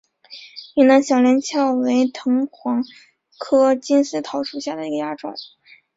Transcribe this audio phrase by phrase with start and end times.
[0.75, 2.83] 云南小连翘为藤黄
[3.37, 5.35] 科金丝桃属下的一个亚种。